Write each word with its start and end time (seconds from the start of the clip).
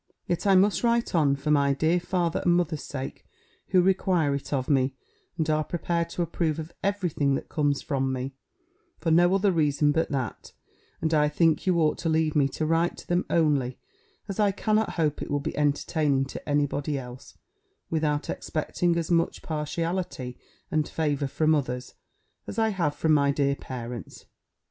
Yet 0.25 0.47
I 0.47 0.55
must 0.55 0.83
write 0.83 1.13
on, 1.13 1.35
for 1.35 1.51
my 1.51 1.75
dear 1.75 1.99
father 1.99 2.41
and 2.43 2.55
mother's 2.55 2.81
sake, 2.81 3.23
who 3.67 3.83
require 3.83 4.33
it 4.33 4.51
of 4.51 4.67
me, 4.67 4.95
and 5.37 5.47
are 5.47 5.63
prepared 5.63 6.09
to 6.09 6.23
approve 6.23 6.57
of 6.57 6.73
every 6.83 7.11
thing 7.11 7.35
that 7.35 7.49
comes 7.49 7.83
from 7.83 8.11
me, 8.11 8.33
for 8.97 9.11
no 9.11 9.35
other 9.35 9.51
reason 9.51 9.91
but 9.91 10.09
that: 10.09 10.53
and 11.01 11.13
I 11.13 11.29
think 11.29 11.67
you 11.67 11.79
ought 11.79 11.99
to 11.99 12.09
leave 12.09 12.35
me 12.35 12.47
to 12.47 12.65
write 12.65 12.97
to 12.97 13.07
them 13.07 13.27
only, 13.29 13.77
as 14.27 14.39
I 14.39 14.51
cannot 14.51 14.93
hope 14.93 15.21
it 15.21 15.29
will 15.29 15.39
be 15.39 15.55
entertaining 15.55 16.25
to 16.29 16.49
any 16.49 16.65
body 16.65 16.97
else, 16.97 17.37
without 17.91 18.27
expecting 18.27 18.95
as 18.97 19.11
much 19.11 19.43
partiality 19.43 20.35
and 20.71 20.89
favour 20.89 21.27
from 21.27 21.53
others, 21.53 21.93
as 22.47 22.57
I 22.57 22.69
have 22.69 22.95
from 22.95 23.13
my 23.13 23.29
dear 23.29 23.55
parents. 23.55 24.25